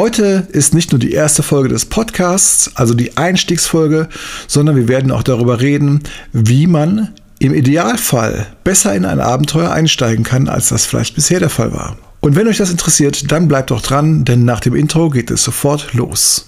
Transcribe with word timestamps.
Heute 0.00 0.46
ist 0.50 0.72
nicht 0.72 0.92
nur 0.92 0.98
die 0.98 1.12
erste 1.12 1.42
Folge 1.42 1.68
des 1.68 1.84
Podcasts, 1.84 2.70
also 2.74 2.94
die 2.94 3.18
Einstiegsfolge, 3.18 4.08
sondern 4.48 4.74
wir 4.74 4.88
werden 4.88 5.12
auch 5.12 5.22
darüber 5.22 5.60
reden, 5.60 6.04
wie 6.32 6.66
man 6.66 7.10
im 7.38 7.52
Idealfall 7.52 8.46
besser 8.64 8.94
in 8.94 9.04
ein 9.04 9.20
Abenteuer 9.20 9.70
einsteigen 9.70 10.24
kann, 10.24 10.48
als 10.48 10.70
das 10.70 10.86
vielleicht 10.86 11.16
bisher 11.16 11.38
der 11.38 11.50
Fall 11.50 11.74
war. 11.74 11.98
Und 12.20 12.34
wenn 12.34 12.48
euch 12.48 12.56
das 12.56 12.70
interessiert, 12.70 13.30
dann 13.30 13.46
bleibt 13.46 13.72
doch 13.72 13.82
dran, 13.82 14.24
denn 14.24 14.46
nach 14.46 14.60
dem 14.60 14.74
Intro 14.74 15.10
geht 15.10 15.30
es 15.30 15.44
sofort 15.44 15.92
los. 15.92 16.46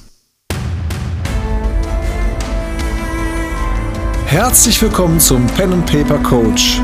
Herzlich 4.25 4.80
willkommen 4.80 5.21
zum 5.21 5.46
Pen 5.48 5.75
and 5.75 5.84
Paper 5.84 6.16
Coach. 6.21 6.80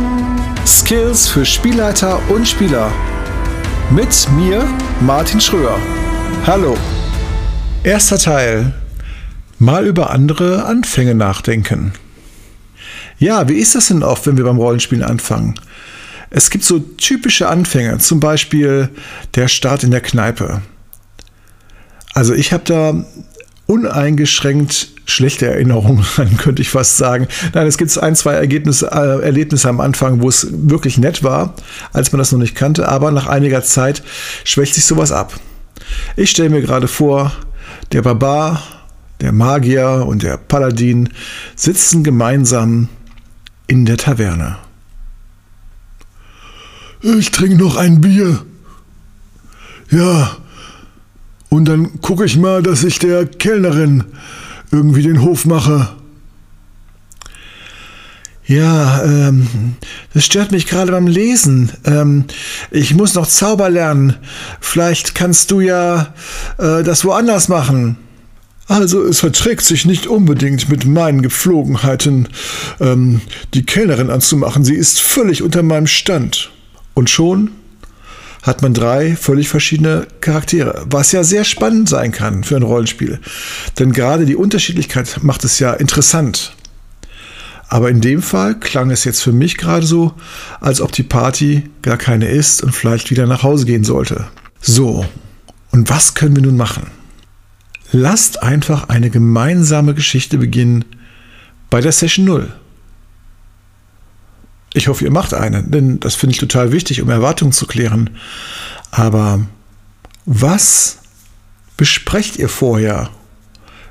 Skills 0.67 1.29
für 1.29 1.47
Spielleiter 1.47 2.21
und 2.29 2.47
Spieler. 2.47 2.93
Mit 3.91 4.29
mir, 4.37 4.69
Martin 5.01 5.41
Schröer. 5.41 5.79
Hallo. 6.47 6.77
Erster 7.85 8.19
Teil. 8.19 8.75
Mal 9.59 9.87
über 9.87 10.11
andere 10.11 10.65
Anfänge 10.65 11.15
nachdenken. 11.15 11.93
Ja, 13.19 13.49
wie 13.49 13.55
ist 13.57 13.75
das 13.75 13.89
denn 13.89 14.03
oft, 14.03 14.27
wenn 14.27 14.37
wir 14.37 14.45
beim 14.45 14.59
Rollenspielen 14.59 15.05
anfangen? 15.05 15.55
Es 16.31 16.51
gibt 16.51 16.65
so 16.65 16.79
typische 16.79 17.49
Anfänge, 17.49 17.99
zum 17.99 18.21
Beispiel 18.21 18.91
der 19.35 19.49
Start 19.49 19.83
in 19.83 19.91
der 19.91 20.01
Kneipe. 20.01 20.63
Also 22.15 22.35
ich 22.35 22.53
habe 22.53 22.65
da 22.65 23.05
uneingeschränkt 23.67 24.89
schlechte 25.05 25.47
Erinnerungen 25.47 26.05
könnte 26.39 26.63
ich 26.63 26.71
fast 26.71 26.97
sagen. 26.97 27.29
Nein, 27.55 27.67
es 27.67 27.79
gibt 27.79 27.97
ein, 27.99 28.15
zwei 28.15 28.35
Ergebnisse, 28.35 28.91
äh, 28.93 29.23
Erlebnisse 29.25 29.69
am 29.69 29.81
Anfang, 29.81 30.21
wo 30.21 30.29
es 30.29 30.47
wirklich 30.51 30.99
nett 30.99 31.23
war, 31.23 31.55
als 31.93 32.13
man 32.13 32.19
das 32.19 32.31
noch 32.33 32.39
nicht 32.39 32.55
kannte, 32.55 32.89
aber 32.89 33.11
nach 33.11 33.27
einiger 33.27 33.63
Zeit 33.63 34.03
schwächt 34.45 34.75
sich 34.75 34.85
sowas 34.85 35.13
ab. 35.13 35.33
Ich 36.17 36.31
stelle 36.31 36.51
mir 36.51 36.63
gerade 36.63 36.89
vor, 36.89 37.33
der 37.93 38.03
Barbar, 38.03 38.63
der 39.21 39.33
Magier 39.33 40.05
und 40.07 40.23
der 40.23 40.37
Paladin 40.37 41.11
sitzen 41.55 42.05
gemeinsam 42.05 42.89
in 43.67 43.85
der 43.85 43.97
Taverne. 43.97 44.57
Ich 47.03 47.31
trinke 47.31 47.57
noch 47.57 47.77
ein 47.77 48.01
Bier. 48.01 48.45
Ja, 49.91 50.37
und 51.49 51.67
dann 51.67 52.01
gucke 52.01 52.25
ich 52.25 52.37
mal, 52.37 52.63
dass 52.63 52.85
ich 52.85 52.99
der 52.99 53.27
Kellnerin 53.27 54.05
irgendwie 54.71 55.03
den 55.03 55.23
Hof 55.23 55.47
mache. 55.47 55.89
Ja, 58.49 59.05
ähm, 59.05 59.77
das 60.15 60.25
stört 60.25 60.53
mich 60.53 60.67
gerade 60.67 60.91
beim 60.91 61.07
Lesen. 61.07 61.71
Ähm, 61.85 62.25
ich 62.71 62.95
muss 62.95 63.15
noch 63.15 63.27
Zauber 63.27 63.69
lernen. 63.69 64.17
Vielleicht 64.59 65.15
kannst 65.15 65.51
du 65.51 65.61
ja 65.61 66.15
äh, 66.57 66.83
das 66.83 67.05
woanders 67.05 67.49
machen. 67.49 67.99
Also 68.67 69.05
es 69.05 69.21
verträgt 69.21 69.65
sich 69.65 69.85
nicht 69.85 70.07
unbedingt 70.07 70.71
mit 70.71 70.87
meinen 70.87 71.21
Gepflogenheiten, 71.21 72.29
ähm, 72.81 73.21
die 73.53 73.67
Kellnerin 73.67 74.09
anzumachen. 74.09 74.65
Sie 74.65 74.75
ist 74.75 74.99
völlig 74.99 75.43
unter 75.43 75.63
meinem 75.63 75.87
Stand. 75.87 76.51
Und 76.95 77.11
schon 77.11 77.51
hat 78.43 78.63
man 78.63 78.73
drei 78.73 79.15
völlig 79.15 79.51
verschiedene 79.51 80.07
Charaktere, 80.23 80.87
was 80.89 81.13
ja 81.13 81.23
sehr 81.23 81.45
spannend 81.45 81.91
sein 81.91 82.13
kann 82.13 82.45
für 82.45 82.57
ein 82.57 82.63
Rollenspiel. 82.63 83.21
Denn 83.79 83.93
gerade 83.93 84.25
die 84.25 84.37
Unterschiedlichkeit 84.37 85.19
macht 85.23 85.45
es 85.45 85.59
ja 85.59 85.75
interessant. 85.75 86.55
Aber 87.69 87.91
in 87.91 88.01
dem 88.01 88.23
Fall 88.23 88.59
klang 88.59 88.91
es 88.91 89.05
jetzt 89.05 89.23
für 89.23 89.33
mich 89.33 89.59
gerade 89.59 89.87
so, 89.87 90.15
als 90.61 90.81
ob 90.81 90.93
die 90.93 91.03
Party 91.03 91.71
gar 91.83 91.99
keine 91.99 92.29
ist 92.29 92.63
und 92.63 92.75
vielleicht 92.75 93.11
wieder 93.11 93.27
nach 93.27 93.43
Hause 93.43 93.67
gehen 93.67 93.85
sollte. 93.85 94.27
So, 94.61 95.07
und 95.71 95.91
was 95.91 96.15
können 96.15 96.35
wir 96.35 96.43
nun 96.43 96.57
machen? 96.57 96.87
Lasst 97.93 98.43
einfach 98.43 98.89
eine 98.89 99.11
gemeinsame 99.11 99.95
Geschichte 99.95 100.39
beginnen 100.39 100.85
bei 101.71 101.81
der 101.81 101.93
Session 101.93 102.25
0. 102.25 102.53
Ich 104.75 104.89
hoffe, 104.89 105.05
ihr 105.05 105.11
macht 105.11 105.35
eine, 105.35 105.63
denn 105.63 105.99
das 106.01 106.15
finde 106.15 106.35
ich 106.35 106.41
total 106.41 106.73
wichtig, 106.73 107.03
um 107.03 107.09
Erwartungen 107.09 107.53
zu 107.53 107.67
klären. 107.67 108.11
Aber 108.91 109.41
was 110.25 110.99
besprecht 111.77 112.37
ihr 112.37 112.49
vorher? 112.49 113.11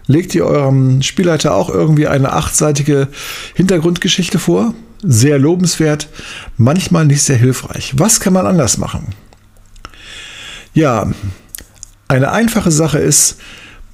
Legt 0.07 0.33
ihr 0.35 0.45
eurem 0.45 1.01
Spielleiter 1.01 1.53
auch 1.53 1.69
irgendwie 1.69 2.07
eine 2.07 2.31
achtseitige 2.31 3.09
Hintergrundgeschichte 3.53 4.39
vor? 4.39 4.73
Sehr 5.03 5.37
lobenswert, 5.37 6.07
manchmal 6.57 7.05
nicht 7.05 7.21
sehr 7.21 7.35
hilfreich. 7.35 7.93
Was 7.97 8.19
kann 8.19 8.33
man 8.33 8.47
anders 8.47 8.77
machen? 8.77 9.07
Ja, 10.73 11.11
eine 12.07 12.31
einfache 12.31 12.71
Sache 12.71 12.99
ist, 12.99 13.37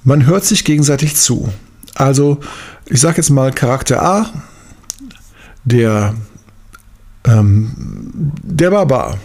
man 0.04 0.26
hört 0.26 0.44
sich 0.44 0.64
gegenseitig 0.64 1.16
zu. 1.16 1.52
Also, 1.94 2.40
ich 2.86 3.00
sage 3.00 3.16
jetzt 3.18 3.30
mal 3.30 3.52
Charakter 3.52 4.02
A, 4.02 4.30
der 5.64 6.14
ähm, 7.26 7.72
der 8.42 8.70
Barbar 8.70 9.18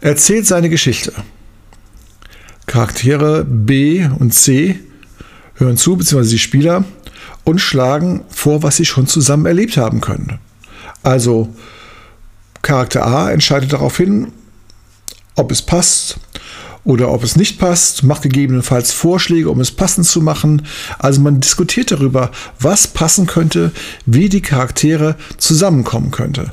erzählt 0.00 0.46
seine 0.46 0.70
Geschichte. 0.70 1.12
Charaktere 2.66 3.44
B 3.44 4.06
und 4.18 4.32
C 4.32 4.78
hören 5.54 5.76
zu, 5.76 5.96
beziehungsweise 5.96 6.30
die 6.30 6.38
Spieler, 6.38 6.84
und 7.44 7.60
schlagen 7.60 8.24
vor, 8.28 8.62
was 8.62 8.76
sie 8.76 8.84
schon 8.84 9.06
zusammen 9.06 9.46
erlebt 9.46 9.76
haben 9.76 10.00
können. 10.00 10.38
Also 11.02 11.54
Charakter 12.62 13.06
A 13.06 13.30
entscheidet 13.30 13.72
darauf 13.72 13.96
hin, 13.96 14.32
ob 15.36 15.52
es 15.52 15.62
passt 15.62 16.18
oder 16.84 17.10
ob 17.10 17.22
es 17.22 17.36
nicht 17.36 17.58
passt, 17.58 18.02
macht 18.02 18.22
gegebenenfalls 18.22 18.92
Vorschläge, 18.92 19.50
um 19.50 19.60
es 19.60 19.70
passend 19.70 20.06
zu 20.06 20.20
machen. 20.20 20.62
Also 20.98 21.20
man 21.20 21.40
diskutiert 21.40 21.90
darüber, 21.90 22.30
was 22.60 22.86
passen 22.86 23.26
könnte, 23.26 23.72
wie 24.06 24.28
die 24.28 24.42
Charaktere 24.42 25.16
zusammenkommen 25.36 26.10
könnte. 26.10 26.52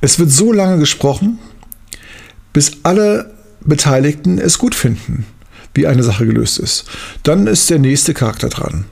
Es 0.00 0.18
wird 0.18 0.30
so 0.30 0.52
lange 0.52 0.78
gesprochen, 0.78 1.38
bis 2.52 2.72
alle 2.82 3.34
Beteiligten 3.60 4.38
es 4.38 4.58
gut 4.58 4.74
finden, 4.74 5.26
wie 5.76 5.86
eine 5.86 6.02
Sache 6.02 6.26
gelöst 6.26 6.58
ist. 6.58 6.84
Dann 7.22 7.46
ist 7.46 7.70
der 7.70 7.78
nächste 7.78 8.14
Charakter 8.14 8.48
dran. 8.48 8.84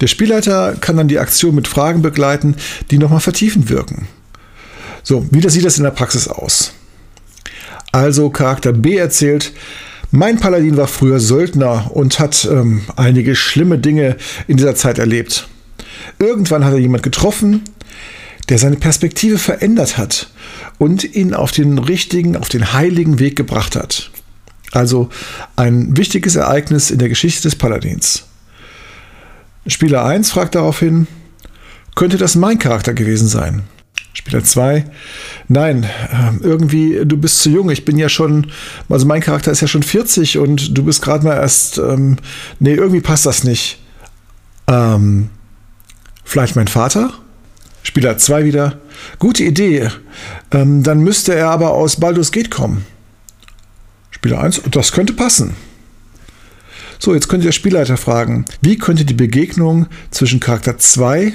Der 0.00 0.06
Spielleiter 0.06 0.76
kann 0.80 0.96
dann 0.96 1.08
die 1.08 1.18
Aktion 1.18 1.54
mit 1.54 1.68
Fragen 1.68 2.02
begleiten, 2.02 2.56
die 2.90 2.98
nochmal 2.98 3.20
vertiefend 3.20 3.68
wirken. 3.68 4.06
So, 5.02 5.26
wie 5.30 5.48
sieht 5.48 5.64
das 5.64 5.78
in 5.78 5.84
der 5.84 5.90
Praxis 5.90 6.28
aus? 6.28 6.72
Also 7.92 8.30
Charakter 8.30 8.72
B 8.72 8.96
erzählt, 8.96 9.52
mein 10.10 10.38
Paladin 10.38 10.76
war 10.76 10.86
früher 10.86 11.20
Söldner 11.20 11.90
und 11.92 12.18
hat 12.18 12.48
ähm, 12.50 12.82
einige 12.96 13.34
schlimme 13.34 13.78
Dinge 13.78 14.16
in 14.46 14.56
dieser 14.56 14.74
Zeit 14.74 14.98
erlebt. 14.98 15.48
Irgendwann 16.18 16.64
hat 16.64 16.72
er 16.72 16.78
jemand 16.78 17.02
getroffen, 17.02 17.62
der 18.48 18.58
seine 18.58 18.76
Perspektive 18.76 19.38
verändert 19.38 19.98
hat 19.98 20.30
und 20.78 21.04
ihn 21.14 21.34
auf 21.34 21.50
den 21.50 21.78
richtigen, 21.78 22.36
auf 22.36 22.48
den 22.48 22.72
heiligen 22.72 23.18
Weg 23.18 23.36
gebracht 23.36 23.76
hat. 23.76 24.10
Also 24.72 25.08
ein 25.56 25.96
wichtiges 25.96 26.36
Ereignis 26.36 26.90
in 26.90 26.98
der 26.98 27.08
Geschichte 27.08 27.42
des 27.42 27.56
Paladins. 27.56 28.24
Spieler 29.66 30.04
1 30.04 30.30
fragt 30.30 30.54
daraufhin, 30.54 31.06
könnte 31.94 32.16
das 32.16 32.34
mein 32.34 32.58
Charakter 32.58 32.94
gewesen 32.94 33.28
sein? 33.28 33.64
Spieler 34.12 34.42
2, 34.42 34.84
nein, 35.48 35.86
ähm, 36.12 36.40
irgendwie, 36.42 37.00
du 37.04 37.16
bist 37.16 37.40
zu 37.40 37.50
jung. 37.50 37.70
Ich 37.70 37.84
bin 37.84 37.98
ja 37.98 38.08
schon, 38.08 38.50
also 38.88 39.06
mein 39.06 39.20
Charakter 39.20 39.52
ist 39.52 39.60
ja 39.60 39.68
schon 39.68 39.82
40 39.82 40.38
und 40.38 40.76
du 40.76 40.82
bist 40.84 41.02
gerade 41.02 41.24
mal 41.24 41.36
erst, 41.36 41.78
ähm, 41.78 42.16
nee, 42.58 42.74
irgendwie 42.74 43.00
passt 43.00 43.26
das 43.26 43.44
nicht. 43.44 43.78
Ähm, 44.66 45.30
vielleicht 46.24 46.56
mein 46.56 46.68
Vater? 46.68 47.12
Spieler 47.82 48.18
2 48.18 48.44
wieder. 48.44 48.78
Gute 49.18 49.44
Idee. 49.44 49.88
Ähm, 50.50 50.82
dann 50.82 51.00
müsste 51.00 51.34
er 51.34 51.50
aber 51.50 51.70
aus 51.70 52.00
Baldur's 52.00 52.32
Gate 52.32 52.50
kommen. 52.50 52.84
Spieler 54.18 54.40
1, 54.40 54.62
das 54.72 54.90
könnte 54.90 55.12
passen. 55.12 55.54
So, 56.98 57.14
jetzt 57.14 57.28
könnte 57.28 57.46
der 57.46 57.52
Spielleiter 57.52 57.96
fragen, 57.96 58.46
wie 58.60 58.76
könnte 58.76 59.04
die 59.04 59.14
Begegnung 59.14 59.86
zwischen 60.10 60.40
Charakter 60.40 60.76
2 60.76 61.34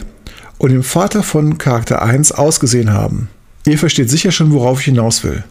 und 0.58 0.72
dem 0.74 0.84
Vater 0.84 1.24
von 1.24 1.58
Charakter 1.58 2.02
1 2.02 2.34
ausgesehen 2.34 2.92
haben? 2.92 3.30
Ihr 3.66 3.78
versteht 3.78 4.10
sicher 4.10 4.34
schon, 4.34 4.52
worauf 4.52 4.80
ich 4.82 4.86
hinaus 4.86 5.24
will. 5.24 5.46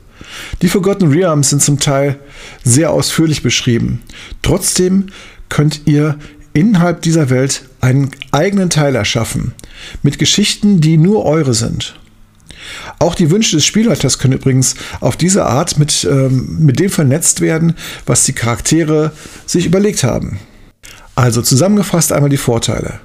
Die 0.61 0.69
Forgotten 0.69 1.09
Realms 1.09 1.49
sind 1.49 1.63
zum 1.63 1.81
Teil 1.81 2.19
sehr 2.65 2.91
ausführlich 2.91 3.43
beschrieben. 3.43 4.03
Trotzdem 4.43 5.07
könnt 5.49 5.87
ihr 5.87 6.19
innerhalb 6.53 7.01
dieser 7.01 7.31
Welt 7.31 7.65
einen 7.81 8.11
eigenen 8.31 8.69
Teil 8.69 8.95
erschaffen, 8.95 9.55
mit 10.03 10.19
Geschichten, 10.19 10.83
die 10.83 10.99
nur 10.99 11.25
eure 11.25 11.55
sind. 11.55 11.99
Auch 12.99 13.15
die 13.15 13.31
Wünsche 13.31 13.57
des 13.57 13.67
Spielleiters 13.67 14.19
können 14.19 14.35
übrigens 14.35 14.75
auf 15.01 15.17
diese 15.17 15.45
Art 15.45 15.79
mit, 15.79 16.07
ähm, 16.11 16.59
mit 16.61 16.79
dem 16.79 16.91
vernetzt 16.91 17.41
werden, 17.41 17.75
was 18.07 18.25
die 18.25 18.33
Charaktere 18.33 19.13
sich 19.47 19.67
überlegt 19.67 20.05
haben. 20.05 20.39
Also 21.15 21.43
zusammengefasst 21.43 22.13
einmal 22.13 22.31
die 22.31 22.37
Vorteile. 22.37 23.01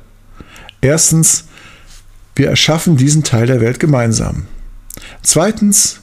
Erstens, 0.82 1.46
wir 2.36 2.50
erschaffen 2.50 2.98
diesen 2.98 3.24
Teil 3.24 3.48
der 3.48 3.62
Welt 3.62 3.80
gemeinsam. 3.80 4.46
Zweitens, 5.24 6.00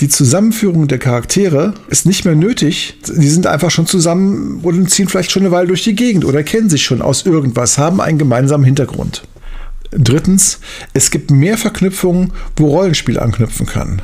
Die 0.00 0.08
Zusammenführung 0.08 0.88
der 0.88 0.98
Charaktere 0.98 1.74
ist 1.88 2.06
nicht 2.06 2.24
mehr 2.24 2.34
nötig. 2.34 2.98
Die 3.06 3.28
sind 3.28 3.46
einfach 3.46 3.70
schon 3.70 3.86
zusammen 3.86 4.60
und 4.62 4.90
ziehen 4.90 5.08
vielleicht 5.08 5.30
schon 5.30 5.42
eine 5.42 5.52
Weile 5.52 5.68
durch 5.68 5.84
die 5.84 5.94
Gegend 5.94 6.24
oder 6.24 6.42
kennen 6.42 6.70
sich 6.70 6.82
schon 6.82 7.02
aus 7.02 7.24
irgendwas, 7.24 7.78
haben 7.78 8.00
einen 8.00 8.18
gemeinsamen 8.18 8.64
Hintergrund. 8.64 9.22
Drittens, 9.92 10.58
es 10.94 11.10
gibt 11.10 11.30
mehr 11.30 11.58
Verknüpfungen, 11.58 12.32
wo 12.56 12.68
Rollenspiel 12.68 13.18
anknüpfen 13.18 13.66
kann. 13.66 14.02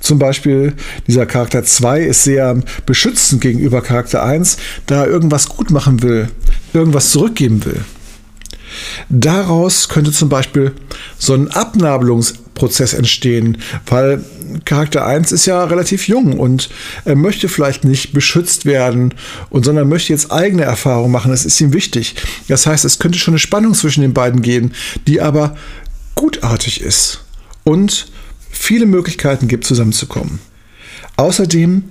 Zum 0.00 0.18
Beispiel 0.18 0.74
dieser 1.06 1.26
Charakter 1.26 1.64
2 1.64 2.00
ist 2.00 2.24
sehr 2.24 2.58
beschützend 2.86 3.40
gegenüber 3.40 3.82
Charakter 3.82 4.22
1, 4.22 4.56
da 4.86 5.04
er 5.04 5.10
irgendwas 5.10 5.48
gut 5.48 5.70
machen 5.70 6.02
will, 6.02 6.28
irgendwas 6.72 7.10
zurückgeben 7.10 7.64
will. 7.64 7.84
Daraus 9.10 9.88
könnte 9.88 10.12
zum 10.12 10.28
Beispiel 10.28 10.72
so 11.18 11.34
ein 11.34 11.48
Abnabelungsprozess 11.48 12.94
entstehen, 12.94 13.58
weil 13.86 14.24
Charakter 14.64 15.06
1 15.06 15.32
ist 15.32 15.46
ja 15.46 15.64
relativ 15.64 16.08
jung 16.08 16.38
und 16.38 16.70
er 17.04 17.16
möchte 17.16 17.48
vielleicht 17.48 17.84
nicht 17.84 18.12
beschützt 18.12 18.66
werden, 18.66 19.14
und 19.50 19.64
sondern 19.64 19.88
möchte 19.88 20.12
jetzt 20.12 20.32
eigene 20.32 20.62
Erfahrungen 20.62 21.12
machen. 21.12 21.30
Das 21.30 21.44
ist 21.44 21.60
ihm 21.60 21.72
wichtig. 21.72 22.14
Das 22.48 22.66
heißt, 22.66 22.84
es 22.84 22.98
könnte 22.98 23.18
schon 23.18 23.32
eine 23.32 23.38
Spannung 23.38 23.74
zwischen 23.74 24.02
den 24.02 24.14
beiden 24.14 24.42
geben, 24.42 24.72
die 25.06 25.20
aber 25.20 25.56
gutartig 26.14 26.80
ist 26.80 27.24
und 27.64 28.06
viele 28.50 28.86
Möglichkeiten 28.86 29.48
gibt, 29.48 29.64
zusammenzukommen. 29.64 30.38
Außerdem 31.16 31.84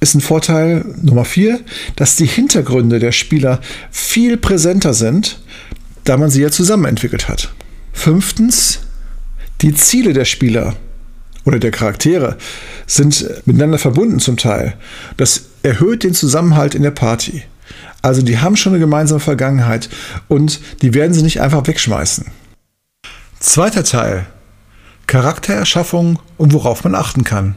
ist 0.00 0.14
ein 0.14 0.20
Vorteil 0.20 0.84
Nummer 1.02 1.24
vier, 1.24 1.60
dass 1.96 2.16
die 2.16 2.26
Hintergründe 2.26 2.98
der 2.98 3.12
Spieler 3.12 3.60
viel 3.90 4.36
präsenter 4.36 4.94
sind, 4.94 5.40
da 6.04 6.16
man 6.16 6.30
sie 6.30 6.42
ja 6.42 6.50
zusammen 6.50 6.86
entwickelt 6.86 7.28
hat. 7.28 7.52
Fünftens, 7.92 8.80
die 9.60 9.74
Ziele 9.74 10.12
der 10.12 10.24
Spieler 10.24 10.76
oder 11.44 11.58
der 11.58 11.70
Charaktere 11.70 12.36
sind 12.86 13.26
miteinander 13.46 13.78
verbunden 13.78 14.18
zum 14.18 14.36
Teil. 14.36 14.74
Das 15.16 15.42
erhöht 15.62 16.04
den 16.04 16.14
Zusammenhalt 16.14 16.74
in 16.74 16.82
der 16.82 16.90
Party. 16.90 17.42
Also 18.02 18.22
die 18.22 18.38
haben 18.38 18.56
schon 18.56 18.72
eine 18.72 18.80
gemeinsame 18.80 19.20
Vergangenheit 19.20 19.88
und 20.28 20.60
die 20.82 20.94
werden 20.94 21.12
sie 21.12 21.22
nicht 21.22 21.40
einfach 21.40 21.66
wegschmeißen. 21.66 22.26
Zweiter 23.38 23.84
Teil. 23.84 24.26
Charaktererschaffung 25.06 26.18
und 26.36 26.52
worauf 26.52 26.84
man 26.84 26.94
achten 26.94 27.24
kann. 27.24 27.56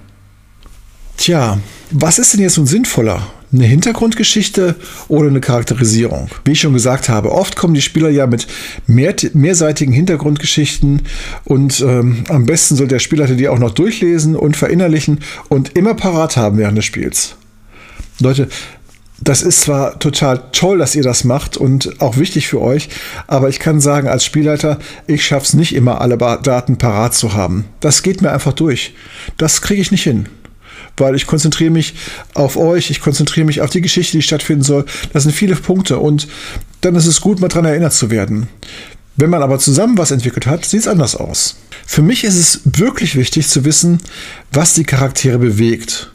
Tja, 1.18 1.60
was 1.92 2.18
ist 2.20 2.34
denn 2.34 2.42
jetzt 2.42 2.58
nun 2.58 2.66
sinnvoller? 2.66 3.28
Eine 3.54 3.66
Hintergrundgeschichte 3.66 4.76
oder 5.10 5.28
eine 5.28 5.40
Charakterisierung? 5.40 6.28
Wie 6.44 6.54
ich 6.54 6.62
schon 6.62 6.74
gesagt 6.74 7.08
habe, 7.08 7.32
oft 7.32 7.56
kommen 7.56 7.76
die 7.76 7.84
Spieler 7.84 8.10
ja 8.10 8.26
mit 8.26 8.48
mehr, 8.88 9.14
mehrseitigen 9.34 9.94
Hintergrundgeschichten 9.94 11.04
und 11.44 11.80
ähm, 11.82 12.24
am 12.30 12.48
besten 12.48 12.76
soll 12.76 12.88
der 12.88 12.98
Spieler 12.98 13.28
die 13.28 13.48
auch 13.48 13.60
noch 13.60 13.72
durchlesen 13.72 14.36
und 14.36 14.58
verinnerlichen 14.58 15.20
und 15.50 15.78
immer 15.78 15.94
parat 15.94 16.36
haben 16.36 16.58
während 16.58 16.80
des 16.80 16.86
Spiels. 16.86 17.36
Leute, 18.20 18.48
das 19.22 19.44
ist 19.44 19.62
zwar 19.62 20.00
total 20.00 20.42
toll, 20.52 20.80
dass 20.80 20.96
ihr 20.96 21.04
das 21.04 21.24
macht 21.24 21.56
und 21.56 22.02
auch 22.02 22.18
wichtig 22.18 22.48
für 22.48 22.60
euch, 22.60 22.90
aber 23.28 23.50
ich 23.50 23.60
kann 23.60 23.80
sagen, 23.80 24.08
als 24.08 24.26
Spielleiter, 24.26 24.80
ich 25.06 25.24
schaffe 25.24 25.46
es 25.46 25.54
nicht 25.54 25.76
immer, 25.76 26.02
alle 26.02 26.18
Daten 26.18 26.78
parat 26.80 27.14
zu 27.14 27.34
haben. 27.34 27.66
Das 27.80 28.02
geht 28.02 28.24
mir 28.24 28.32
einfach 28.32 28.54
durch. 28.54 28.96
Das 29.38 29.62
kriege 29.62 29.82
ich 29.82 29.92
nicht 29.92 30.04
hin 30.04 30.28
weil 30.98 31.16
ich 31.16 31.28
konzentriere 31.28 31.72
mich 31.72 31.96
auf 32.34 32.58
euch, 32.58 32.90
ich 32.90 33.02
konzentriere 33.02 33.46
mich 33.46 33.62
auf 33.62 33.70
die 33.70 33.82
Geschichte, 33.82 34.18
die 34.18 34.22
stattfinden 34.22 34.64
soll. 34.64 34.86
Das 35.12 35.24
sind 35.24 35.34
viele 35.34 35.56
Punkte 35.56 35.98
und 36.00 36.28
dann 36.82 36.96
ist 36.96 37.08
es 37.08 37.22
gut, 37.22 37.40
mal 37.40 37.48
daran 37.48 37.66
erinnert 37.66 37.94
zu 37.94 38.12
werden. 38.12 38.48
Wenn 39.16 39.30
man 39.30 39.44
aber 39.44 39.60
zusammen 39.60 39.98
was 39.98 40.12
entwickelt 40.12 40.48
hat, 40.48 40.66
sieht 40.66 40.82
es 40.82 40.88
anders 40.88 41.16
aus. 41.16 41.58
Für 41.86 42.02
mich 42.02 42.24
ist 42.24 42.36
es 42.36 42.62
wirklich 42.64 43.16
wichtig 43.16 43.48
zu 43.48 43.64
wissen, 43.66 44.00
was 44.52 44.74
die 44.74 44.86
Charaktere 44.86 45.38
bewegt 45.38 46.12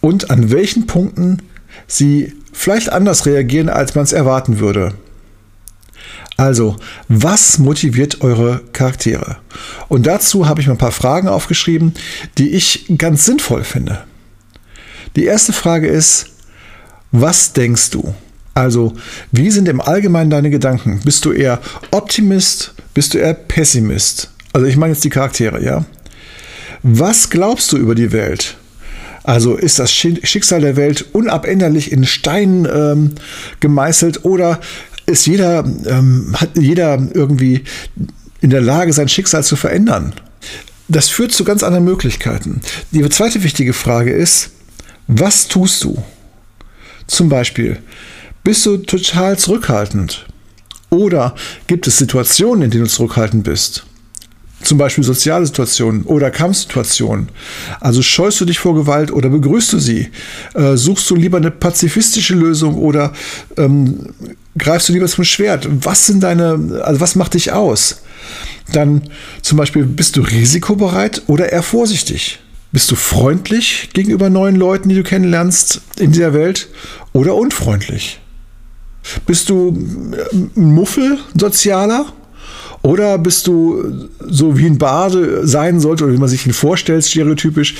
und 0.00 0.30
an 0.30 0.50
welchen 0.50 0.86
Punkten 0.86 1.42
sie 1.86 2.34
vielleicht 2.52 2.92
anders 2.92 3.26
reagieren, 3.26 3.68
als 3.68 3.94
man 3.94 4.04
es 4.04 4.12
erwarten 4.12 4.58
würde. 4.58 4.94
Also, 6.36 6.76
was 7.08 7.58
motiviert 7.58 8.22
eure 8.22 8.62
Charaktere? 8.72 9.36
Und 9.88 10.06
dazu 10.06 10.48
habe 10.48 10.60
ich 10.60 10.66
mir 10.66 10.72
ein 10.72 10.78
paar 10.78 10.90
Fragen 10.90 11.28
aufgeschrieben, 11.28 11.92
die 12.38 12.50
ich 12.50 12.86
ganz 12.96 13.26
sinnvoll 13.26 13.62
finde. 13.62 14.04
Die 15.16 15.24
erste 15.24 15.52
Frage 15.52 15.88
ist, 15.88 16.26
was 17.12 17.52
denkst 17.52 17.90
du? 17.90 18.14
Also, 18.54 18.94
wie 19.32 19.50
sind 19.50 19.68
im 19.68 19.80
Allgemeinen 19.80 20.30
deine 20.30 20.50
Gedanken? 20.50 21.00
Bist 21.04 21.24
du 21.24 21.32
eher 21.32 21.60
Optimist? 21.90 22.74
Bist 22.94 23.14
du 23.14 23.18
eher 23.18 23.34
Pessimist? 23.34 24.30
Also, 24.52 24.66
ich 24.66 24.76
meine 24.76 24.94
jetzt 24.94 25.04
die 25.04 25.10
Charaktere, 25.10 25.62
ja? 25.62 25.84
Was 26.82 27.28
glaubst 27.28 27.72
du 27.72 27.76
über 27.76 27.94
die 27.94 28.12
Welt? 28.12 28.56
Also 29.22 29.54
ist 29.56 29.78
das 29.78 29.92
Schicksal 29.92 30.62
der 30.62 30.76
Welt 30.76 31.04
unabänderlich 31.12 31.92
in 31.92 32.04
Stein 32.04 32.66
ähm, 32.72 33.14
gemeißelt 33.60 34.24
oder 34.24 34.60
ist 35.06 35.26
jeder, 35.26 35.64
ähm, 35.86 36.34
hat 36.38 36.56
jeder 36.56 36.98
irgendwie 37.14 37.64
in 38.40 38.50
der 38.50 38.60
Lage, 38.60 38.92
sein 38.92 39.08
Schicksal 39.08 39.44
zu 39.44 39.56
verändern. 39.56 40.14
Das 40.88 41.08
führt 41.08 41.32
zu 41.32 41.44
ganz 41.44 41.62
anderen 41.62 41.84
Möglichkeiten. 41.84 42.60
Die 42.90 43.06
zweite 43.10 43.42
wichtige 43.42 43.72
Frage 43.72 44.10
ist, 44.10 44.50
was 45.06 45.48
tust 45.48 45.84
du? 45.84 46.02
Zum 47.06 47.28
Beispiel, 47.28 47.78
bist 48.44 48.64
du 48.66 48.78
total 48.78 49.38
zurückhaltend? 49.38 50.26
Oder 50.88 51.34
gibt 51.66 51.86
es 51.86 51.98
Situationen, 51.98 52.62
in 52.64 52.70
denen 52.70 52.84
du 52.84 52.90
zurückhaltend 52.90 53.44
bist? 53.44 53.86
Zum 54.62 54.76
Beispiel 54.76 55.04
soziale 55.04 55.46
Situationen 55.46 56.02
oder 56.02 56.30
Kampfsituationen. 56.30 57.30
Also 57.80 58.02
scheust 58.02 58.40
du 58.40 58.44
dich 58.44 58.58
vor 58.58 58.74
Gewalt 58.74 59.10
oder 59.10 59.30
begrüßt 59.30 59.72
du 59.72 59.78
sie? 59.78 60.10
Äh, 60.54 60.76
suchst 60.76 61.08
du 61.08 61.16
lieber 61.16 61.38
eine 61.38 61.50
pazifistische 61.50 62.34
Lösung 62.34 62.74
oder 62.74 63.12
ähm, 63.56 64.12
greifst 64.60 64.88
du 64.88 64.92
lieber 64.92 65.06
zum 65.06 65.24
Schwert? 65.24 65.68
Was 65.84 66.06
sind 66.06 66.22
deine, 66.22 66.82
also 66.84 67.00
was 67.00 67.14
macht 67.14 67.34
dich 67.34 67.52
aus? 67.52 68.02
Dann 68.72 69.02
zum 69.42 69.58
Beispiel, 69.58 69.84
bist 69.84 70.16
du 70.16 70.22
risikobereit 70.22 71.22
oder 71.26 71.50
eher 71.52 71.62
vorsichtig? 71.62 72.38
Bist 72.72 72.90
du 72.90 72.94
freundlich 72.94 73.90
gegenüber 73.92 74.30
neuen 74.30 74.54
Leuten, 74.54 74.88
die 74.88 74.94
du 74.94 75.02
kennenlernst 75.02 75.80
in 75.98 76.12
dieser 76.12 76.32
Welt 76.34 76.68
oder 77.12 77.34
unfreundlich? 77.34 78.20
Bist 79.26 79.48
du 79.48 79.76
äh, 80.12 80.60
Muffel, 80.60 81.18
sozialer 81.34 82.12
oder 82.82 83.18
bist 83.18 83.46
du 83.46 84.08
so 84.26 84.56
wie 84.58 84.66
ein 84.66 84.78
Bade 84.78 85.46
sein 85.46 85.80
sollte, 85.80 86.04
oder 86.04 86.14
wie 86.14 86.18
man 86.18 86.28
sich 86.28 86.46
ihn 86.46 86.52
vorstellt, 86.52 87.04
stereotypisch, 87.04 87.74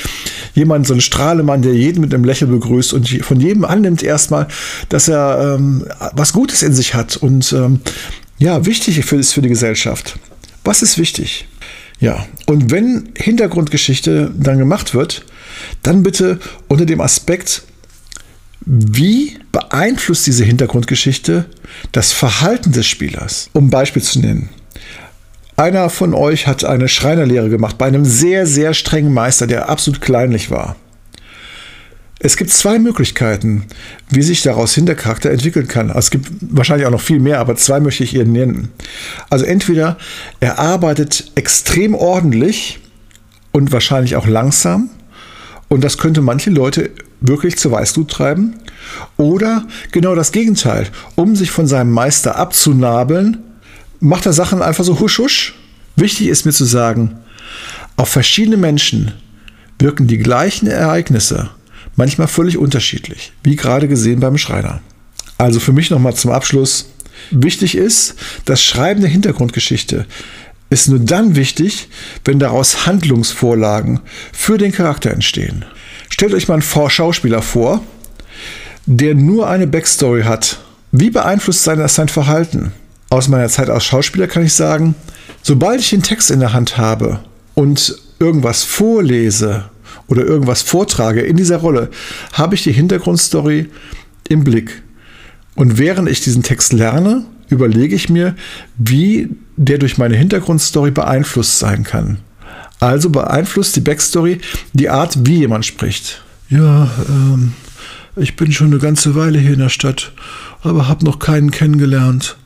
jemand, 0.54 0.86
so 0.86 0.94
ein 0.94 1.00
Strahlemann, 1.00 1.62
der 1.62 1.74
jeden 1.74 2.00
mit 2.00 2.12
einem 2.12 2.24
Lächeln 2.24 2.50
begrüßt 2.50 2.92
und 2.92 3.08
von 3.08 3.40
jedem 3.40 3.64
annimmt 3.64 4.02
erstmal, 4.02 4.48
dass 4.88 5.08
er 5.08 5.56
ähm, 5.56 5.86
was 6.12 6.32
Gutes 6.32 6.62
in 6.62 6.74
sich 6.74 6.94
hat 6.94 7.16
und 7.16 7.52
ähm, 7.52 7.80
ja, 8.38 8.64
wichtig 8.66 8.98
ist 8.98 9.32
für 9.32 9.42
die 9.42 9.48
Gesellschaft. 9.48 10.18
Was 10.64 10.82
ist 10.82 10.98
wichtig? 10.98 11.46
Ja, 11.98 12.26
und 12.46 12.70
wenn 12.70 13.10
Hintergrundgeschichte 13.16 14.32
dann 14.36 14.58
gemacht 14.58 14.94
wird, 14.94 15.24
dann 15.82 16.02
bitte 16.02 16.38
unter 16.68 16.86
dem 16.86 17.00
Aspekt, 17.00 17.62
wie 18.64 19.38
beeinflusst 19.52 20.26
diese 20.26 20.44
Hintergrundgeschichte 20.44 21.46
das 21.92 22.12
Verhalten 22.12 22.72
des 22.72 22.86
Spielers? 22.86 23.50
Um 23.52 23.66
ein 23.66 23.70
Beispiel 23.70 24.02
zu 24.02 24.20
nennen. 24.20 24.48
Einer 25.60 25.90
von 25.90 26.14
euch 26.14 26.46
hat 26.46 26.64
eine 26.64 26.88
Schreinerlehre 26.88 27.50
gemacht 27.50 27.76
bei 27.76 27.84
einem 27.84 28.06
sehr, 28.06 28.46
sehr 28.46 28.72
strengen 28.72 29.12
Meister, 29.12 29.46
der 29.46 29.68
absolut 29.68 30.00
kleinlich 30.00 30.50
war. 30.50 30.76
Es 32.18 32.38
gibt 32.38 32.50
zwei 32.50 32.78
Möglichkeiten, 32.78 33.66
wie 34.08 34.22
sich 34.22 34.40
daraus 34.40 34.74
hin 34.74 34.86
der 34.86 34.94
Charakter 34.94 35.30
entwickeln 35.30 35.68
kann. 35.68 35.90
Es 35.90 36.10
gibt 36.10 36.30
wahrscheinlich 36.40 36.86
auch 36.86 36.90
noch 36.90 37.02
viel 37.02 37.20
mehr, 37.20 37.40
aber 37.40 37.56
zwei 37.56 37.78
möchte 37.78 38.04
ich 38.04 38.14
Ihnen 38.14 38.32
nennen. 38.32 38.68
Also 39.28 39.44
entweder 39.44 39.98
er 40.40 40.58
arbeitet 40.58 41.30
extrem 41.34 41.94
ordentlich 41.94 42.80
und 43.52 43.70
wahrscheinlich 43.70 44.16
auch 44.16 44.26
langsam. 44.26 44.88
Und 45.68 45.84
das 45.84 45.98
könnte 45.98 46.22
manche 46.22 46.48
Leute 46.48 46.88
wirklich 47.20 47.58
zur 47.58 47.72
Weißglut 47.72 48.10
treiben. 48.10 48.54
Oder 49.18 49.66
genau 49.92 50.14
das 50.14 50.32
Gegenteil. 50.32 50.86
Um 51.16 51.36
sich 51.36 51.50
von 51.50 51.66
seinem 51.66 51.90
Meister 51.92 52.36
abzunabeln, 52.36 53.44
macht 54.00 54.26
er 54.26 54.32
Sachen 54.32 54.62
einfach 54.62 54.84
so 54.84 54.98
husch 54.98 55.18
husch. 55.18 55.54
Wichtig 55.96 56.28
ist 56.28 56.46
mir 56.46 56.52
zu 56.52 56.64
sagen, 56.64 57.18
auf 57.96 58.08
verschiedene 58.08 58.56
Menschen 58.56 59.12
wirken 59.78 60.06
die 60.06 60.18
gleichen 60.18 60.66
Ereignisse 60.66 61.50
manchmal 61.96 62.28
völlig 62.28 62.56
unterschiedlich, 62.56 63.32
wie 63.42 63.56
gerade 63.56 63.88
gesehen 63.88 64.20
beim 64.20 64.38
Schreiner. 64.38 64.80
Also 65.38 65.60
für 65.60 65.72
mich 65.72 65.90
nochmal 65.90 66.14
zum 66.14 66.30
Abschluss. 66.30 66.90
Wichtig 67.30 67.74
ist, 67.74 68.14
das 68.44 68.62
Schreiben 68.62 69.00
der 69.00 69.10
Hintergrundgeschichte 69.10 70.06
ist 70.70 70.88
nur 70.88 71.00
dann 71.00 71.34
wichtig, 71.34 71.88
wenn 72.24 72.38
daraus 72.38 72.86
Handlungsvorlagen 72.86 74.00
für 74.32 74.56
den 74.56 74.72
Charakter 74.72 75.10
entstehen. 75.10 75.64
Stellt 76.08 76.32
euch 76.32 76.48
mal 76.48 76.54
einen 76.54 76.90
Schauspieler 76.90 77.42
vor, 77.42 77.82
der 78.86 79.14
nur 79.14 79.48
eine 79.48 79.66
Backstory 79.66 80.22
hat. 80.22 80.60
Wie 80.92 81.10
beeinflusst 81.10 81.64
sein 81.64 81.86
sein 81.88 82.08
Verhalten? 82.08 82.72
Aus 83.10 83.28
meiner 83.28 83.48
Zeit 83.48 83.68
als 83.68 83.84
Schauspieler 83.84 84.28
kann 84.28 84.44
ich 84.44 84.54
sagen, 84.54 84.94
sobald 85.42 85.80
ich 85.80 85.90
den 85.90 86.02
Text 86.02 86.30
in 86.30 86.40
der 86.40 86.52
Hand 86.52 86.78
habe 86.78 87.20
und 87.54 87.96
irgendwas 88.18 88.62
vorlese 88.62 89.64
oder 90.06 90.24
irgendwas 90.24 90.62
vortrage 90.62 91.20
in 91.20 91.36
dieser 91.36 91.58
Rolle, 91.58 91.90
habe 92.32 92.54
ich 92.54 92.62
die 92.62 92.72
Hintergrundstory 92.72 93.68
im 94.28 94.44
Blick. 94.44 94.82
Und 95.56 95.78
während 95.78 96.08
ich 96.08 96.20
diesen 96.20 96.42
Text 96.42 96.72
lerne, 96.72 97.26
überlege 97.48 97.94
ich 97.94 98.08
mir, 98.08 98.36
wie 98.78 99.28
der 99.56 99.78
durch 99.78 99.98
meine 99.98 100.16
Hintergrundstory 100.16 100.90
beeinflusst 100.90 101.58
sein 101.58 101.82
kann. 101.82 102.18
Also 102.78 103.10
beeinflusst 103.10 103.76
die 103.76 103.80
Backstory 103.80 104.40
die 104.72 104.88
Art, 104.88 105.26
wie 105.26 105.38
jemand 105.38 105.66
spricht. 105.66 106.22
Ja, 106.48 106.90
ähm, 107.08 107.52
ich 108.16 108.36
bin 108.36 108.52
schon 108.52 108.68
eine 108.68 108.78
ganze 108.78 109.14
Weile 109.14 109.38
hier 109.38 109.52
in 109.52 109.58
der 109.58 109.68
Stadt, 109.68 110.12
aber 110.62 110.88
habe 110.88 111.04
noch 111.04 111.18
keinen 111.18 111.50
kennengelernt. 111.50 112.36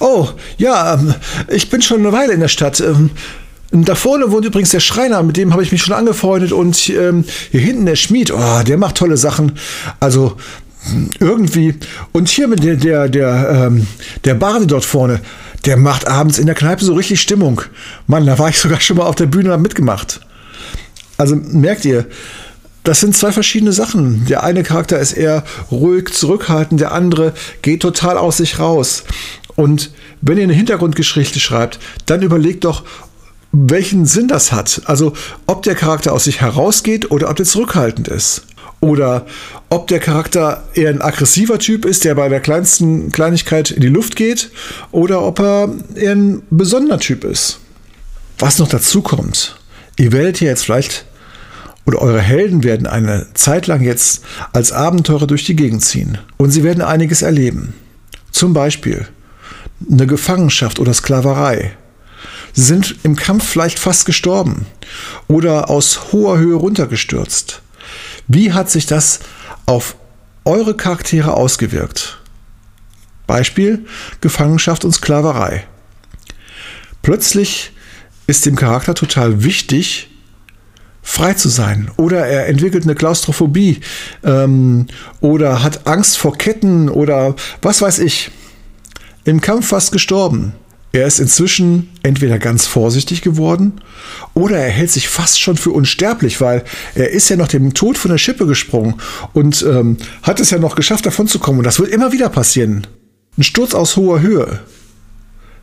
Oh, 0.00 0.28
ja, 0.58 0.94
ähm, 0.94 1.14
ich 1.48 1.70
bin 1.70 1.82
schon 1.82 2.00
eine 2.00 2.12
Weile 2.12 2.32
in 2.32 2.40
der 2.40 2.48
Stadt. 2.48 2.80
Ähm, 2.80 3.10
da 3.72 3.94
vorne 3.94 4.30
wohnt 4.30 4.44
übrigens 4.44 4.70
der 4.70 4.80
Schreiner, 4.80 5.22
mit 5.22 5.36
dem 5.36 5.52
habe 5.52 5.62
ich 5.62 5.72
mich 5.72 5.82
schon 5.82 5.94
angefreundet. 5.94 6.52
Und 6.52 6.88
ähm, 6.90 7.24
hier 7.50 7.60
hinten 7.60 7.86
der 7.86 7.96
Schmied, 7.96 8.32
oh, 8.32 8.62
der 8.66 8.78
macht 8.78 8.96
tolle 8.96 9.16
Sachen. 9.16 9.52
Also 10.00 10.36
irgendwie. 11.18 11.74
Und 12.12 12.28
hier 12.28 12.48
mit 12.48 12.62
der, 12.62 12.76
der, 12.76 13.08
der, 13.08 13.72
der 14.24 14.34
Barde 14.34 14.66
dort 14.66 14.84
vorne, 14.84 15.20
der 15.64 15.76
macht 15.76 16.06
abends 16.06 16.38
in 16.38 16.46
der 16.46 16.54
Kneipe 16.54 16.84
so 16.84 16.94
richtig 16.94 17.20
Stimmung. 17.20 17.60
Mann, 18.06 18.24
da 18.24 18.38
war 18.38 18.48
ich 18.48 18.58
sogar 18.58 18.80
schon 18.80 18.98
mal 18.98 19.04
auf 19.04 19.16
der 19.16 19.26
Bühne 19.26 19.48
und 19.48 19.54
hab 19.54 19.60
mitgemacht. 19.60 20.20
Also 21.16 21.34
merkt 21.34 21.84
ihr, 21.84 22.06
das 22.84 23.00
sind 23.00 23.16
zwei 23.16 23.32
verschiedene 23.32 23.72
Sachen. 23.72 24.26
Der 24.26 24.44
eine 24.44 24.62
Charakter 24.62 25.00
ist 25.00 25.12
eher 25.12 25.42
ruhig, 25.72 26.12
zurückhaltend, 26.12 26.80
der 26.80 26.92
andere 26.92 27.34
geht 27.62 27.82
total 27.82 28.16
aus 28.16 28.36
sich 28.36 28.60
raus. 28.60 29.02
Und 29.56 29.90
wenn 30.20 30.36
ihr 30.36 30.44
eine 30.44 30.52
Hintergrundgeschichte 30.52 31.40
schreibt, 31.40 31.78
dann 32.04 32.22
überlegt 32.22 32.64
doch, 32.64 32.84
welchen 33.52 34.06
Sinn 34.06 34.28
das 34.28 34.52
hat. 34.52 34.82
Also 34.84 35.14
ob 35.46 35.62
der 35.62 35.74
Charakter 35.74 36.12
aus 36.12 36.24
sich 36.24 36.40
herausgeht 36.40 37.10
oder 37.10 37.30
ob 37.30 37.36
der 37.36 37.46
zurückhaltend 37.46 38.08
ist. 38.08 38.42
Oder 38.80 39.26
ob 39.70 39.86
der 39.88 40.00
Charakter 40.00 40.64
eher 40.74 40.90
ein 40.90 41.00
aggressiver 41.00 41.58
Typ 41.58 41.86
ist, 41.86 42.04
der 42.04 42.14
bei 42.14 42.28
der 42.28 42.40
kleinsten 42.40 43.10
Kleinigkeit 43.10 43.70
in 43.70 43.80
die 43.80 43.88
Luft 43.88 44.16
geht, 44.16 44.50
oder 44.92 45.22
ob 45.22 45.40
er 45.40 45.70
eher 45.94 46.14
ein 46.14 46.42
besonderer 46.50 46.98
Typ 46.98 47.24
ist. 47.24 47.58
Was 48.38 48.58
noch 48.58 48.68
dazu 48.68 49.00
kommt, 49.00 49.56
ihr 49.96 50.12
werdet 50.12 50.36
hier 50.36 50.48
jetzt 50.48 50.64
vielleicht, 50.64 51.06
oder 51.86 52.02
eure 52.02 52.20
Helden 52.20 52.64
werden 52.64 52.86
eine 52.86 53.28
Zeit 53.32 53.66
lang 53.66 53.80
jetzt 53.80 54.22
als 54.52 54.72
Abenteurer 54.72 55.26
durch 55.26 55.44
die 55.44 55.56
Gegend 55.56 55.82
ziehen. 55.82 56.18
Und 56.36 56.50
sie 56.50 56.62
werden 56.62 56.82
einiges 56.82 57.22
erleben. 57.22 57.72
Zum 58.30 58.52
Beispiel 58.52 59.06
eine 59.90 60.06
Gefangenschaft 60.06 60.78
oder 60.78 60.94
Sklaverei. 60.94 61.76
Sie 62.52 62.62
sind 62.62 62.96
im 63.02 63.16
Kampf 63.16 63.46
vielleicht 63.46 63.78
fast 63.78 64.06
gestorben 64.06 64.66
oder 65.28 65.68
aus 65.70 66.12
hoher 66.12 66.38
Höhe 66.38 66.54
runtergestürzt. 66.54 67.62
Wie 68.28 68.52
hat 68.52 68.70
sich 68.70 68.86
das 68.86 69.20
auf 69.66 69.96
eure 70.44 70.76
Charaktere 70.76 71.34
ausgewirkt? 71.34 72.18
Beispiel 73.26 73.84
Gefangenschaft 74.20 74.84
und 74.84 74.92
Sklaverei. 74.92 75.66
Plötzlich 77.02 77.72
ist 78.26 78.46
dem 78.46 78.56
Charakter 78.56 78.94
total 78.94 79.44
wichtig, 79.44 80.08
frei 81.02 81.34
zu 81.34 81.48
sein. 81.48 81.90
Oder 81.96 82.26
er 82.26 82.48
entwickelt 82.48 82.84
eine 82.84 82.94
Klaustrophobie 82.94 83.80
ähm, 84.24 84.86
oder 85.20 85.62
hat 85.62 85.86
Angst 85.86 86.18
vor 86.18 86.36
Ketten 86.36 86.88
oder 86.88 87.36
was 87.62 87.80
weiß 87.80 88.00
ich 88.00 88.30
im 89.26 89.40
Kampf 89.40 89.68
fast 89.68 89.92
gestorben. 89.92 90.54
Er 90.92 91.06
ist 91.06 91.18
inzwischen 91.18 91.90
entweder 92.02 92.38
ganz 92.38 92.66
vorsichtig 92.66 93.20
geworden 93.20 93.82
oder 94.32 94.56
er 94.56 94.70
hält 94.70 94.90
sich 94.90 95.08
fast 95.08 95.38
schon 95.38 95.58
für 95.58 95.70
unsterblich, 95.70 96.40
weil 96.40 96.64
er 96.94 97.10
ist 97.10 97.28
ja 97.28 97.36
noch 97.36 97.48
dem 97.48 97.74
Tod 97.74 97.98
von 97.98 98.10
der 98.10 98.18
Schippe 98.18 98.46
gesprungen 98.46 98.94
und 99.34 99.62
ähm, 99.68 99.98
hat 100.22 100.40
es 100.40 100.50
ja 100.50 100.58
noch 100.58 100.74
geschafft, 100.74 101.04
davon 101.04 101.28
zu 101.28 101.38
kommen. 101.38 101.58
Und 101.58 101.64
das 101.64 101.78
wird 101.78 101.90
immer 101.90 102.12
wieder 102.12 102.30
passieren. 102.30 102.86
Ein 103.36 103.42
Sturz 103.42 103.74
aus 103.74 103.96
hoher 103.96 104.22
Höhe 104.22 104.60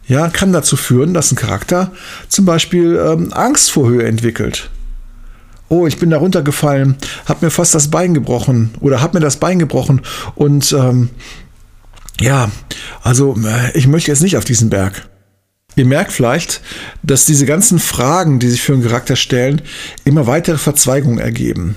ja, 0.08 0.28
kann 0.28 0.54
dazu 0.54 0.76
führen, 0.76 1.14
dass 1.14 1.32
ein 1.32 1.38
Charakter 1.38 1.92
zum 2.28 2.46
Beispiel 2.46 3.02
ähm, 3.04 3.34
Angst 3.34 3.72
vor 3.72 3.88
Höhe 3.88 4.06
entwickelt. 4.06 4.70
Oh, 5.70 5.88
ich 5.88 5.98
bin 5.98 6.10
da 6.10 6.18
runtergefallen, 6.18 6.98
hab 7.26 7.42
mir 7.42 7.50
fast 7.50 7.74
das 7.74 7.90
Bein 7.90 8.14
gebrochen 8.14 8.72
oder 8.82 9.02
hab 9.02 9.14
mir 9.14 9.22
das 9.22 9.38
Bein 9.38 9.58
gebrochen 9.58 10.02
und 10.36 10.72
ähm, 10.74 11.10
ja, 12.20 12.52
also 13.04 13.38
äh, 13.46 13.78
ich 13.78 13.86
möchte 13.88 14.10
jetzt 14.10 14.24
nicht 14.24 14.38
auf 14.38 14.46
diesen 14.46 14.70
Berg. 14.70 15.08
Ihr 15.76 15.86
merkt 15.86 16.12
vielleicht, 16.12 16.62
dass 17.02 17.26
diese 17.26 17.46
ganzen 17.46 17.80
Fragen, 17.80 18.40
die 18.40 18.50
sich 18.50 18.62
für 18.62 18.74
einen 18.74 18.84
Charakter 18.84 19.16
stellen, 19.16 19.62
immer 20.06 20.28
weitere 20.28 20.58
Verzweigungen 20.58 21.20
ergeben. 21.20 21.76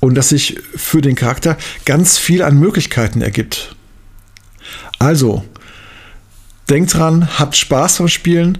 Und 0.00 0.14
dass 0.14 0.28
sich 0.28 0.58
für 0.76 1.00
den 1.00 1.14
Charakter 1.14 1.56
ganz 1.84 2.18
viel 2.18 2.42
an 2.42 2.58
Möglichkeiten 2.58 3.22
ergibt. 3.22 3.76
Also, 4.98 5.44
denkt 6.68 6.94
dran, 6.94 7.28
habt 7.38 7.56
Spaß 7.56 7.98
beim 7.98 8.08
Spielen, 8.08 8.58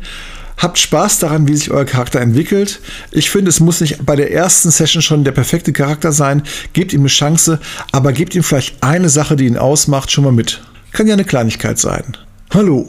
habt 0.56 0.78
Spaß 0.78 1.18
daran, 1.18 1.46
wie 1.48 1.56
sich 1.56 1.70
euer 1.70 1.84
Charakter 1.84 2.20
entwickelt. 2.20 2.80
Ich 3.10 3.30
finde, 3.30 3.50
es 3.50 3.60
muss 3.60 3.80
nicht 3.80 4.04
bei 4.06 4.16
der 4.16 4.32
ersten 4.32 4.70
Session 4.70 5.02
schon 5.02 5.24
der 5.24 5.32
perfekte 5.32 5.72
Charakter 5.72 6.12
sein. 6.12 6.42
Gebt 6.72 6.92
ihm 6.92 7.00
eine 7.00 7.08
Chance, 7.08 7.60
aber 7.92 8.12
gebt 8.12 8.34
ihm 8.34 8.42
vielleicht 8.42 8.82
eine 8.82 9.08
Sache, 9.08 9.36
die 9.36 9.46
ihn 9.46 9.58
ausmacht, 9.58 10.10
schon 10.10 10.24
mal 10.24 10.32
mit. 10.32 10.60
Kann 10.92 11.06
ja 11.06 11.14
eine 11.14 11.24
Kleinigkeit 11.24 11.78
sein. 11.78 12.16
Hallo, 12.52 12.88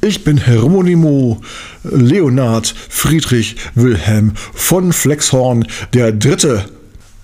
ich 0.00 0.24
bin 0.24 0.44
Hieronymo 0.44 1.40
Leonard 1.82 2.74
Friedrich 2.90 3.56
Wilhelm 3.74 4.32
von 4.52 4.92
Flexhorn 4.92 5.66
der 5.94 6.12
Dritte. 6.12 6.64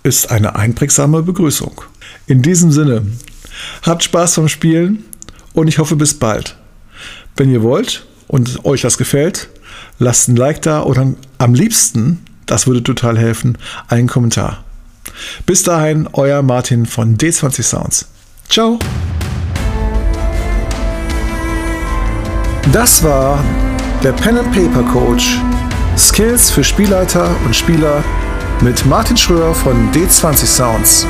Ist 0.02 0.30
eine 0.30 0.56
einprägsame 0.56 1.22
Begrüßung. 1.22 1.82
In 2.26 2.40
diesem 2.40 2.72
Sinne, 2.72 3.04
habt 3.82 4.02
Spaß 4.02 4.36
beim 4.36 4.48
Spielen 4.48 5.04
und 5.52 5.68
ich 5.68 5.78
hoffe 5.78 5.96
bis 5.96 6.14
bald. 6.14 6.56
Wenn 7.36 7.50
ihr 7.50 7.62
wollt 7.62 8.06
und 8.28 8.64
euch 8.64 8.80
das 8.80 8.96
gefällt, 8.96 9.50
lasst 9.98 10.28
ein 10.28 10.36
Like 10.36 10.62
da 10.62 10.82
oder 10.82 11.12
am 11.38 11.54
liebsten, 11.54 12.20
das 12.46 12.66
würde 12.66 12.82
total 12.82 13.18
helfen, 13.18 13.58
einen 13.88 14.08
Kommentar. 14.08 14.64
Bis 15.44 15.62
dahin, 15.62 16.08
euer 16.12 16.42
Martin 16.42 16.86
von 16.86 17.18
D20 17.18 17.62
Sounds. 17.62 18.06
Ciao! 18.48 18.78
Das 22.72 23.02
war 23.02 23.42
der 24.04 24.12
Pen 24.12 24.38
and 24.38 24.52
Paper 24.52 24.84
Coach. 24.92 25.40
Skills 25.98 26.52
für 26.52 26.62
Spielleiter 26.62 27.28
und 27.44 27.56
Spieler 27.56 28.04
mit 28.60 28.86
Martin 28.86 29.16
Schröer 29.16 29.52
von 29.54 29.90
D20 29.90 30.46
Sounds. 30.46 31.06